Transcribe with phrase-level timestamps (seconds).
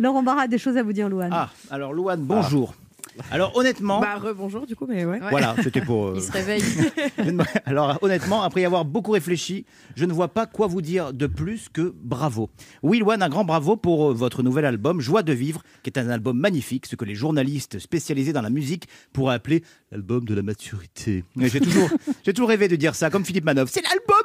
[0.00, 1.30] Laurent Barra a des choses à vous dire, Louane.
[1.32, 2.74] Ah, alors Louane, bonjour.
[3.30, 5.20] Alors honnêtement, Bah, rebonjour du coup, mais ouais.
[5.30, 6.06] voilà, c'était pour.
[6.08, 6.64] euh, Il se réveille.
[7.64, 11.28] Alors honnêtement, après y avoir beaucoup réfléchi, je ne vois pas quoi vous dire de
[11.28, 12.50] plus que bravo.
[12.82, 15.98] Oui, Louane, un grand bravo pour euh, votre nouvel album Joie de vivre, qui est
[15.98, 20.34] un album magnifique, ce que les journalistes spécialisés dans la musique pourraient appeler l'album de
[20.34, 21.24] la maturité.
[21.36, 21.88] Mais J'ai toujours,
[22.24, 23.70] j'ai toujours rêvé de dire ça, comme Philippe Manoff.
[23.70, 24.23] C'est l'album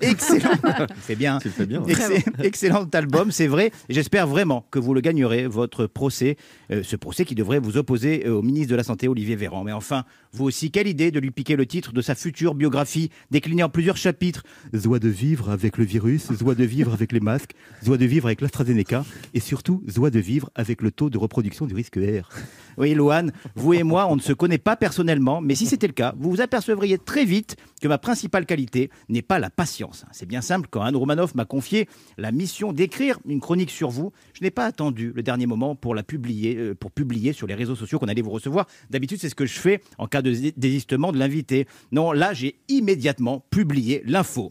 [0.00, 0.50] Excellent.
[1.02, 1.38] C'est bien.
[1.38, 1.92] Ouais.
[1.92, 3.70] Excellent, excellent album, c'est vrai.
[3.88, 6.36] Et J'espère vraiment que vous le gagnerez, votre procès,
[6.70, 9.64] euh, ce procès qui devrait vous opposer euh, au ministre de la Santé, Olivier Véran.
[9.64, 13.10] Mais enfin, vous aussi, quelle idée de lui piquer le titre de sa future biographie,
[13.30, 14.42] déclinée en plusieurs chapitres.
[14.72, 17.52] Joie de vivre avec le virus, joie de vivre avec les masques,
[17.82, 21.66] joie de vivre avec l'AstraZeneca, et surtout, joie de vivre avec le taux de reproduction
[21.66, 22.28] du risque R.
[22.76, 25.92] Oui, Loane, vous et moi, on ne se connaît pas personnellement, mais si c'était le
[25.92, 30.06] cas, vous vous apercevriez très vite que ma principale qualité n'est pas la patience.
[30.10, 34.10] C'est bien simple, quand Anne Romanoff m'a confié la mission d'écrire une chronique sur vous,
[34.32, 37.52] je n'ai pas attendu le dernier moment pour la publier, euh, pour publier sur les
[37.54, 38.66] réseaux sociaux qu'on allait vous recevoir.
[38.88, 41.66] D'habitude, c'est ce que je fais en cas de dé- désistement de l'invité.
[41.92, 44.48] Non, là, j'ai immédiatement publié l'info.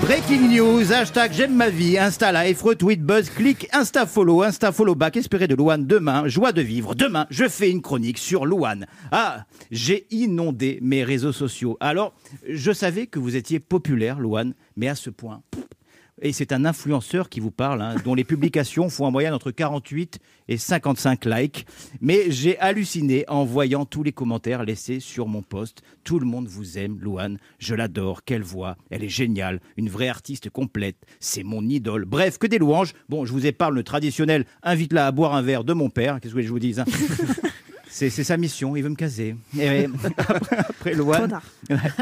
[0.00, 4.94] Breaking news, hashtag j'aime ma vie, Insta Life, retweet, buzz, clic, Insta follow, Insta follow
[4.94, 6.94] back, espéré de Louane demain, joie de vivre.
[6.94, 8.86] Demain, je fais une chronique sur Louane.
[9.12, 11.76] Ah, j'ai inondé mes réseaux sociaux.
[11.80, 12.14] Alors,
[12.48, 15.42] je savais que vous étiez populaire, Louane, mais à ce point.
[16.22, 19.50] Et c'est un influenceur qui vous parle, hein, dont les publications font en moyenne entre
[19.50, 20.18] 48
[20.48, 21.66] et 55 likes.
[22.00, 25.82] Mais j'ai halluciné en voyant tous les commentaires laissés sur mon post.
[26.04, 27.38] Tout le monde vous aime, Louane.
[27.58, 28.24] Je l'adore.
[28.24, 28.76] Quelle voix.
[28.90, 29.60] Elle est géniale.
[29.76, 30.96] Une vraie artiste complète.
[31.20, 32.04] C'est mon idole.
[32.04, 32.92] Bref, que des louanges.
[33.08, 36.20] Bon, je vous épargne le traditionnel invite-la à boire un verre de mon père.
[36.20, 36.84] Qu'est-ce que je vous dise hein?
[37.92, 39.34] C'est sa mission, il veut me caser.
[39.58, 40.94] Et après, après.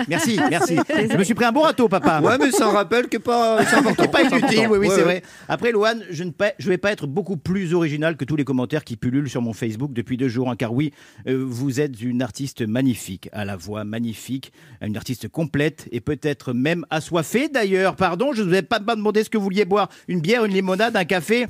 [0.07, 0.77] Merci, merci.
[0.89, 2.21] Je me suis pris un bon râteau, papa.
[2.21, 4.03] Ouais, mais c'est un rappel qui est pas, c'est important.
[4.03, 5.03] C'est pas inutile, oui, oui, Ouais, c'est ouais.
[5.05, 5.23] vrai.
[5.49, 8.45] Après, Loane, je ne pa- je vais pas être beaucoup plus original que tous les
[8.45, 10.93] commentaires qui pullulent sur mon Facebook depuis deux jours, hein, car oui,
[11.27, 16.53] euh, vous êtes une artiste magnifique, à la voix magnifique, une artiste complète et peut-être
[16.53, 17.97] même assoiffée d'ailleurs.
[17.97, 19.89] Pardon, je ne vous ai pas pas demandé ce que vous vouliez boire.
[20.07, 21.47] Une bière, une limonade, un café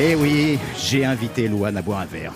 [0.00, 2.32] Eh oui, j'ai invité Loane à boire un verre.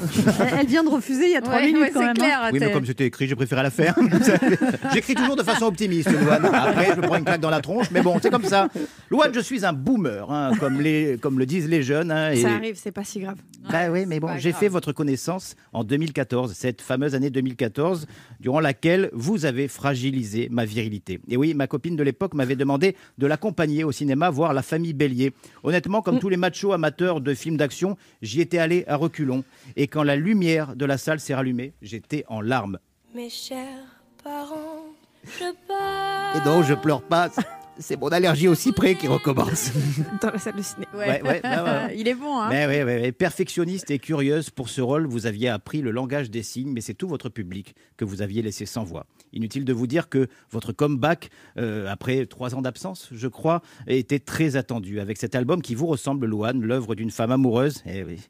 [0.59, 2.11] Elle, vient de refuser il y a trois minutes ouais, quand c'est même.
[2.11, 2.15] hein.
[2.15, 2.51] clair.
[2.53, 3.95] Oui, mais comme c'était écrit, j'ai préféré la faire.
[4.93, 6.45] J'écris toujours de façon optimiste, Louane.
[6.47, 8.69] Après, je me prends une claque dans la tronche, mais bon, c'est comme ça.
[9.11, 12.11] Louane, je suis un boomer, hein, comme, les, comme le disent les jeunes.
[12.11, 13.37] hein, et- Ça arrive, c'est pas si grave.
[13.71, 18.07] Bah oui, mais bon, j'ai fait votre connaissance en 2014, cette fameuse année 2014,
[18.41, 21.21] durant laquelle vous avez fragilisé ma virilité.
[21.29, 24.95] Et oui, ma copine de l'époque m'avait demandé de l'accompagner au cinéma voir La Famille
[24.95, 25.33] Bélier.
[25.63, 29.45] Honnêtement, comme tous les machos amateurs de films d'action, j'y étais allé à reculons.
[29.77, 32.79] Et quand la lumière de la salle s'est rallumée, j'étais en larmes.
[33.15, 34.87] Mes chers parents,
[35.25, 36.37] je pars.
[36.37, 37.31] Et non, je pleure pas.
[37.79, 39.73] C'est mon allergie au cyprès qui recommence.
[40.23, 40.87] Dans la salle de ciné.
[40.95, 41.23] Ouais.
[41.23, 41.95] Ouais, ouais, ouais, ouais.
[41.97, 42.49] Il est bon, hein.
[42.51, 43.13] Mais oui, oui, oui.
[43.13, 46.95] perfectionniste et curieuse pour ce rôle, vous aviez appris le langage des signes, mais c'est
[46.95, 49.07] tout votre public que vous aviez laissé sans voix.
[49.33, 54.19] Inutile de vous dire que votre comeback, euh, après trois ans d'absence, je crois, était
[54.19, 55.01] très attendu.
[55.01, 58.21] Avec cet album qui vous ressemble, Louane, l'œuvre d'une femme amoureuse, eh oui,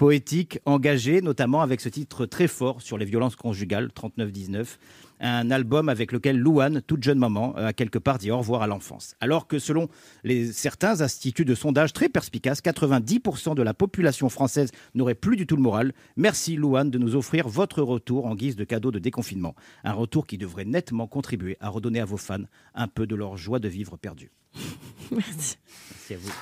[0.00, 4.78] poétique, engagée, notamment avec ce titre très fort sur les violences conjugales, 39-19.
[5.20, 8.66] Un album avec lequel Louane, toute jeune maman, a quelque part dit au revoir à
[8.66, 9.14] l'enfance.
[9.20, 9.90] Alors que selon
[10.24, 15.46] les, certains instituts de sondage très perspicaces, 90% de la population française n'aurait plus du
[15.46, 15.92] tout le moral.
[16.16, 19.54] Merci Louane de nous offrir votre retour en guise de cadeau de déconfinement.
[19.84, 22.44] Un retour qui devrait nettement contribuer à redonner à vos fans
[22.74, 24.30] un peu de leur joie de vivre perdue.
[25.10, 25.58] Merci.
[25.90, 26.32] Merci à vous.